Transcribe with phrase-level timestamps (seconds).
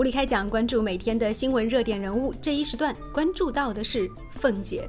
[0.00, 2.32] 无理开讲，关注每天的新闻热点人物。
[2.40, 4.88] 这一时段关注到的是凤姐，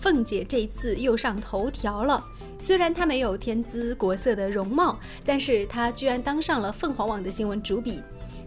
[0.00, 2.24] 凤姐这次又上头条了。
[2.58, 8.00] 虽然她没有天姿国色的容貌，但是她居然当上了凤凰网的新闻主笔。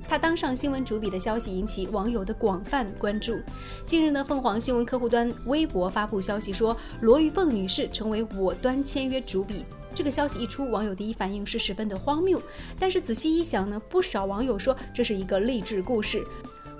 [0.07, 3.37] 她当上新闻主笔的消息引起网友的广泛关注。
[3.85, 9.63] 近日呢，凤凰新闻客户端微博发布消息说，罗玉凤女士成为我端签约主笔。
[9.95, 12.41] 这个消息一出，网友第一反应是十分的荒谬。
[12.79, 16.23] 但是仔细一想呢，不少网友说这是一个励志故事。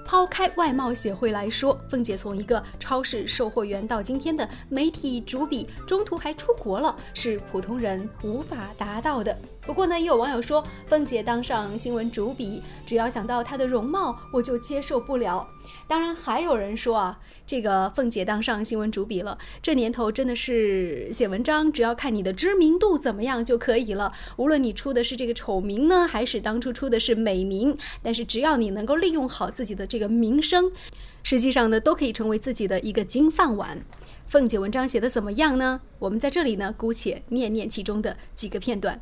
[0.09, 9.37] 抛开外貌协会来说，凤姐从一个超市售货员到今天的媒体主笔，中途还出国了，是普通人无法达到的。
[9.61, 15.47] 不过呢，也有网友说，凤姐当上新闻主笔，只要想到她的容貌，我就接受不了。
[15.87, 24.11] 当然，还有人说啊，这个凤姐当上新闻主笔了，这年头真的是写文章，只要看你的知名度怎么样就可以了。
[24.37, 30.71] 无论你出的是这个丑名呢，还是当初出的是美名，但是只要你能够利用好自己的这个名声，
[31.22, 33.83] 实际上呢，都可以成为自己的一个金饭碗。
[34.28, 35.81] 凤姐文章写的怎么样呢？
[36.00, 39.00] 我们在这里呢，姑且念念其中的几个片段。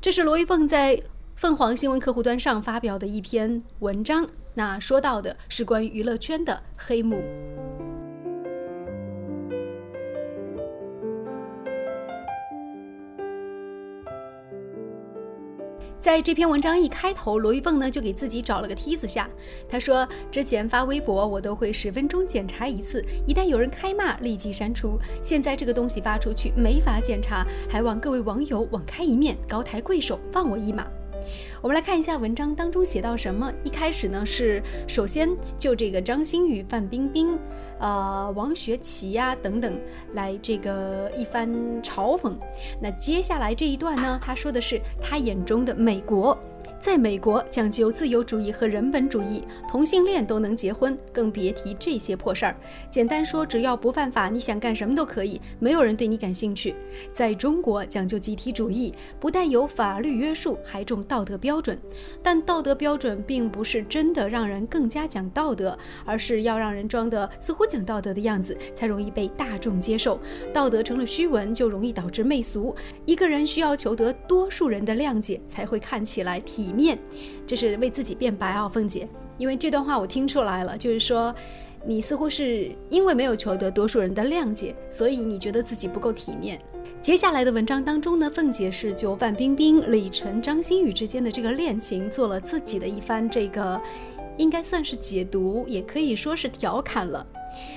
[0.00, 1.00] 这是罗玉凤在
[1.36, 4.28] 凤凰新闻客户端上发表的一篇文章。
[4.54, 7.22] 那说到的是关于娱乐圈的黑幕。
[16.00, 19.28] 在这篇文章一开头，罗玉凤呢就给自己找了个梯子下。
[19.68, 24.98] 她说：“之前发微博，我都会十分钟检查一次，一旦有人开骂，立即删除。
[25.22, 30.86] 现在这个东西发出去没法检查，还望各位网友网开一面，高抬贵手，放我一马。”
[31.62, 33.52] 我们来看一下文章当中写到什么。
[33.64, 37.38] 一开始呢是首先就这个张馨予、范冰冰、
[37.78, 39.78] 呃王学圻呀等等
[40.14, 41.50] 来这个一番
[41.82, 42.32] 嘲讽。
[42.80, 46.38] 那接下来这一段呢，他说的是他眼中的美国。
[46.80, 52.56] 在美国讲究自由主义和人本主义，同性恋都能结婚，更别提这些破事儿。
[52.90, 56.74] 简单说，只要不犯法，你想干什么都可以，没有人对你感兴趣。
[57.12, 61.78] 在中国讲究集体主义，不但有法律约束，还重道德标准。
[62.22, 70.18] 但道德标准并不是真的让人更加讲道德，而是要让人装的似乎讲道德的样子，才容易被大众接受。
[70.50, 72.74] 道德成了虚文，就容易导致媚俗。
[73.04, 76.69] 一个人需要求得多数人的谅解，才会看起来体。
[76.72, 76.98] 面，
[77.46, 79.08] 这是为自己辩白啊，凤姐。
[79.38, 81.34] 因为这段话我听出来了，就是说，
[81.84, 86.60] 你似乎是因为没有求得多数人的谅解，所以你觉得自己不够体面。
[87.00, 93.80] 接下来的文章当中呢，凤姐是就范冰冰、李晨、张馨予之间的这个恋情做了自己的一番这个，
[94.36, 97.26] 应该算是解读，也可以说是调侃了。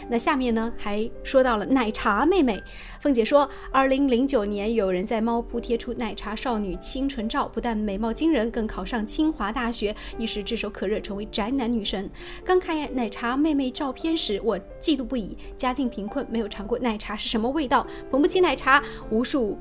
[0.09, 2.61] 那下面呢，还说到了奶茶妹妹。
[2.99, 12.09] 凤姐说，二零零九年有人在猫扑贴出奶茶少女清纯照，不但美貌惊人，更考上清华大学，一时炙手可热，成为宅男女神。
[12.45, 15.37] 刚看奶茶妹妹照片时，我嫉妒不已。
[15.57, 19.57] 家境贫困，没有尝过奶茶是什么味道，捧不起奶茶，无数。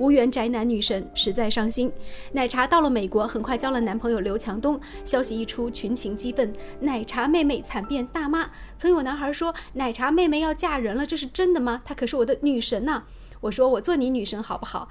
[0.00, 1.92] 无缘宅男女神实在伤心。
[2.32, 4.80] 奶茶到了美国，很快交了男朋友刘强东。
[5.04, 6.50] 消息一出，群情激愤，
[6.80, 8.50] 奶茶妹妹惨变大妈。
[8.78, 11.82] 曾有男孩说：“奶茶妹妹要嫁人了，这是真的吗？
[11.84, 13.04] 她可是我的女神呐！”
[13.42, 14.88] 我说：“我做你女神好不好？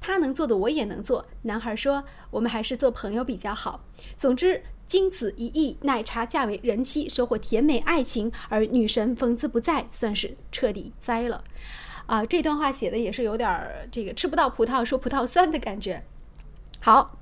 [0.00, 3.84] 她能做的我也能做。”男孩说：“我们还是做朋友比较好。”
[4.16, 11.42] 总之，经此一役，奶茶嫁为人妻，收获甜美爱情，而女神风姿不在，算是彻底栽了。
[12.12, 16.04] 啊，这段话写的也是有点儿这个吃不到葡萄说葡萄酸的感觉。
[16.78, 17.16] 好，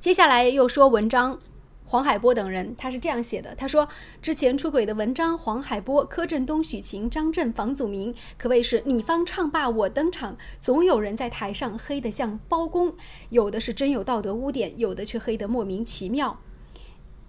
[0.00, 1.38] 接下来又说文章，
[1.84, 3.88] 黄海波等人他是这样写的，他说
[4.20, 12.92] 之前出轨的文章，黄海波、柯震东、许晴、张震、房祖名可谓是你方唱罢我登场，总有人在台上黑得像包公，
[13.28, 16.36] 有的是真有道德污点，有的却黑得莫名其妙。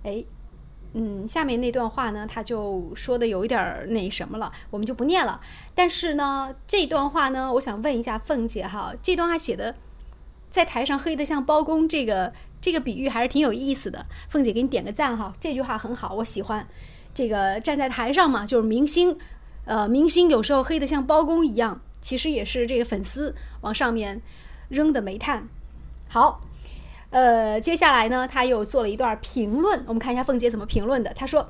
[0.01, 0.25] 哎。
[0.93, 5.39] 嗯，下面那段话呢，他就说的有一点那什么了，我们就不念了。
[5.75, 9.75] 但是呢，这段话呢，我想问一下凤姐哈，这段话写的
[10.49, 14.03] 在台上黑的像包公，这个这个比喻还是挺有意思的。
[14.27, 16.67] 凤姐给你点个赞哈，这句话很好，我喜欢。
[17.13, 19.15] 这个站在台上嘛，就是明星，
[19.65, 24.21] 呃，明星有时候黑的像包公一样，其实也是这个粉丝往上面
[24.69, 25.47] 扔的煤炭。
[26.07, 26.41] 好。
[27.11, 31.11] 呃，接下来呢，他又做了一段评论，我们看一下凤姐怎么评论的。
[31.15, 31.49] 她说，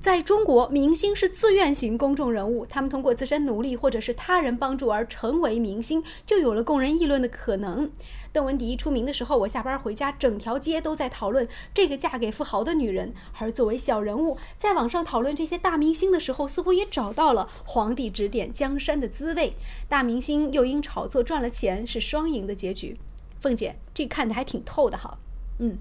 [0.00, 7.90] 在中国，明星是自愿型公众人物，他们通过自身努力或者是他人帮助而成为明星，就有了供人议论的可能。
[8.32, 19.54] 邓文迪出名的时候，我下班回家，整条街都在讨论这个嫁给富豪的女人；而作为小人物，在网上讨论这些大明星的时候，似乎也找到了皇帝指点江山的滋味。
[19.86, 22.96] 大明星又因炒作赚了钱，是双赢的结局。
[23.44, 25.18] 凤姐，这看的还挺透的哈，
[25.58, 25.76] 嗯，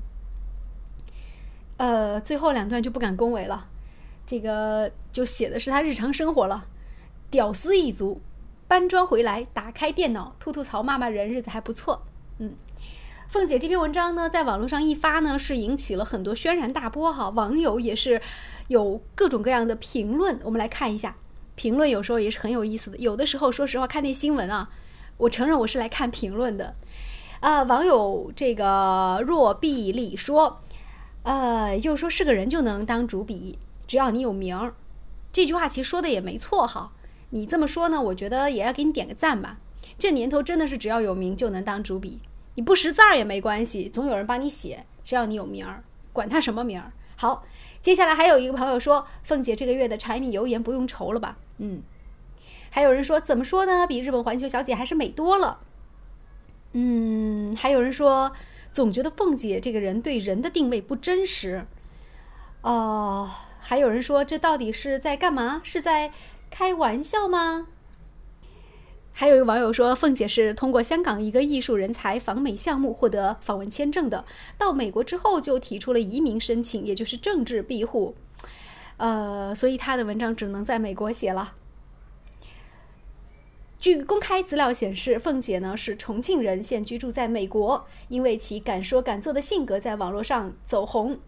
[1.77, 3.69] 呃，最后两段就不敢恭维了，
[4.25, 6.65] 这个就写的是他日常生活了，
[7.31, 8.19] 屌丝一族，
[8.67, 12.05] 搬砖回来，打开电脑，吐吐槽，骂骂人，日子还不错。
[12.39, 12.53] 嗯，
[13.29, 18.21] 凤姐这篇文章呢，在网络上一发呢，是引起了很多轩然大波哈，网友也是
[18.67, 21.15] 有各种各样的评论，我们来看一下，
[21.55, 24.69] 评论有时候也是很有意思的，有的时候说实话看那新闻啊，
[25.15, 26.75] 我承认我是来看评论的。
[27.43, 30.61] 啊，网友这个若碧丽说，
[31.23, 34.73] 呃，也就是说是个人就能当主笔，只要你有名儿。
[35.33, 36.93] 这句话其实说的也没错哈。
[37.31, 39.57] 你这么说呢，我觉得也要给你点个赞吧。
[39.99, 42.21] 这年头真的是只要有名就能当主笔，
[42.55, 44.85] 你不识字儿也没关系，总有人帮你写。
[45.03, 46.93] 只要你有名儿，管他什么名儿。
[47.17, 47.43] 好，
[47.81, 51.35] 接下来还有一个朋友说，凤姐这个月的柴米油盐不用愁了吧？
[51.57, 51.81] 嗯，
[52.69, 53.85] 还有人说怎么说呢？
[53.85, 55.59] 比日本环球小姐还是美多了。
[56.73, 58.31] 嗯，还有人说，
[58.71, 61.65] 总觉得凤姐这个人对人的定位不真实。
[62.61, 63.29] 哦，
[63.59, 65.61] 还有人说，这到底是在干嘛？
[65.63, 66.11] 是在
[66.49, 67.67] 开玩笑吗？
[69.11, 74.25] 还有一个网友说，凤姐是通过香港一个艺术人才访美项目获得访问签证的，
[74.57, 78.15] 到美国之后就提出了移民申请，也就是政治庇护。
[78.97, 81.53] 呃，所以她的文章只能在美国写了。
[83.83, 87.85] 据公开资料显示，凤姐呢是重庆人，现居住在美国。
[88.07, 91.19] 因为其敢说敢做的性格，在网络上走红。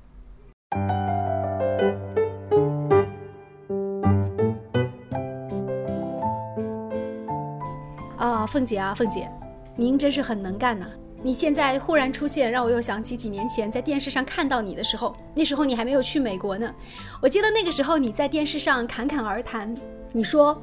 [8.15, 9.29] 啊，凤姐啊，凤姐，
[9.75, 10.85] 您真是很能干呐！
[11.21, 15.13] 你现在忽然出现，让我又想起几年前在电视上看到你的时候。
[15.35, 16.73] 那时候你还没有去美国呢。
[17.21, 19.75] 我记得那个时候你在电视上侃侃而谈，
[20.13, 20.57] 你说。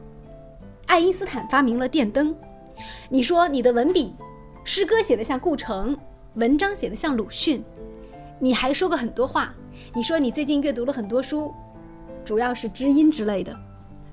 [0.86, 2.34] 爱因斯坦发明了电灯，
[3.08, 4.14] 你说你的文笔，
[4.64, 5.96] 诗歌写的像顾城，
[6.34, 7.64] 文章写的像鲁迅，
[8.38, 9.54] 你还说过很多话。
[9.94, 11.52] 你说你最近阅读了很多书，
[12.24, 13.56] 主要是知音之类的。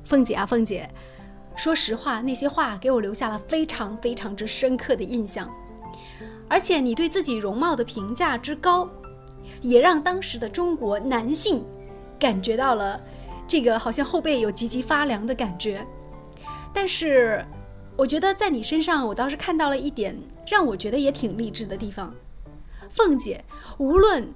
[0.04, 0.90] 凤姐啊，凤姐，
[1.56, 5.50] 说实话，那些话给我留下了非常非常之深刻的印象。
[6.48, 8.90] 而且你对自己容貌的评价之高，
[9.62, 11.64] 也让当时的中国男性
[12.18, 13.00] 感觉到了
[13.46, 15.86] 这个好像后背有急急发凉的感觉。
[16.74, 17.46] 但是，
[17.98, 20.16] 我觉得在你身上，我倒是看到了一点
[20.48, 22.14] 让我觉得也挺励志的地方。
[22.90, 23.44] 凤姐，
[23.78, 24.28] 无论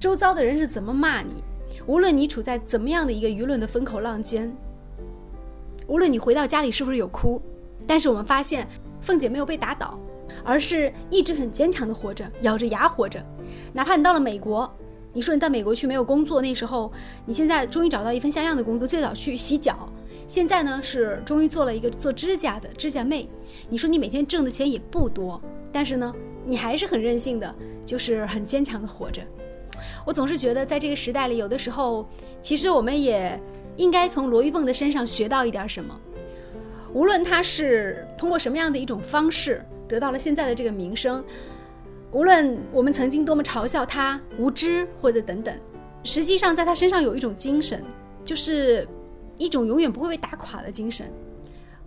[0.00, 1.42] 周遭的人是怎么骂你，
[1.86, 4.50] 无论你处在怎么样的一个舆论的风口浪尖，
[5.86, 7.40] 无论你回到家里是不是有哭，
[7.86, 8.66] 但是我们发现，
[9.00, 9.98] 凤姐没有被打倒，
[10.42, 13.24] 而是一直很坚强的活着，咬着牙活着。
[13.72, 14.72] 哪怕你到了美国，
[15.12, 16.90] 你说你到美国去没有工作，那时候
[17.26, 19.88] 你现在终于找到一份像样的工作，最早去洗脚。
[20.26, 23.28] 现在呢是终于做了一个做指甲的指甲妹，
[23.68, 25.40] 你说你每天挣的钱也不多，
[25.70, 26.12] 但是呢
[26.46, 27.54] 你还是很任性的，
[27.84, 29.20] 就是很坚强的活着。
[30.06, 32.08] 我总是觉得在这个时代里，有的时候
[32.40, 33.38] 其实我们也
[33.76, 35.98] 应该从罗玉凤的身上学到一点什么。
[36.92, 41.22] 无论她是通过什么样的一种方式得到了现在的这个名声，
[42.12, 45.54] 无论我们曾经多么嘲笑她无知或者等等，
[46.02, 47.84] 实际上在她身上有一种精神，
[48.24, 48.88] 就是。
[49.36, 51.12] 一种永远不会被打垮的精神，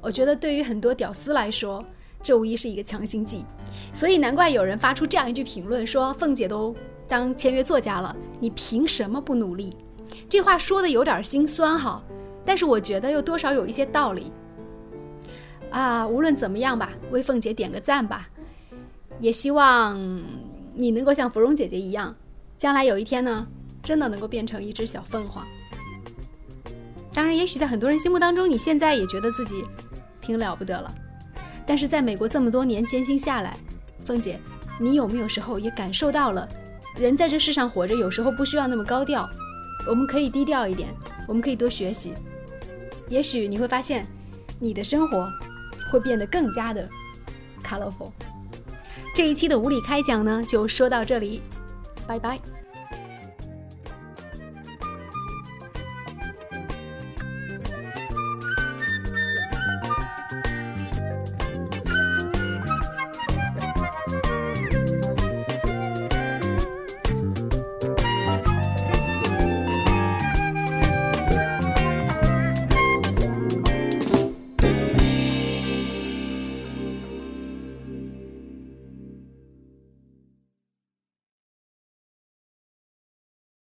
[0.02, 1.84] 我觉得对于很多屌丝来说，
[2.22, 3.46] 这无疑是一个强心剂。
[3.94, 6.76] 所以难怪有人发出这样一句评论，说凤姐都
[7.08, 9.76] 当签约作家了，你凭什么不努力？
[10.30, 12.04] 这话说的有点心酸哈，
[12.46, 14.32] 但是我觉得又多少有一些道理。
[15.70, 18.30] 啊，无论怎么样吧，为凤姐点个赞吧。
[19.20, 20.00] 也希望
[20.76, 22.16] 你能够像芙蓉姐姐一样，
[22.58, 23.48] 将来有一天呢，
[23.82, 25.46] 真的能够变成一只小凤凰。
[27.18, 29.66] 当然，也许在很多人心目当中，你现在也觉得自己
[30.22, 30.94] 挺了不得了。
[31.66, 33.58] 但是在美国这么多年艰辛下来，
[34.06, 34.40] 凤姐，
[34.80, 36.48] 你有没有时候也感受到了，
[36.96, 39.28] 人在这世上活着，有时候不需要那么高调，
[39.88, 40.94] 我们可以低调一点，
[41.28, 42.14] 我们可以多学习。
[43.10, 44.06] 也许你会发现，
[44.60, 45.28] 你的生活
[45.92, 46.88] 会变得更加的
[47.64, 48.12] colorful。
[49.16, 51.42] 这一期的无理开讲呢，就说到这里，
[52.06, 52.40] 拜拜。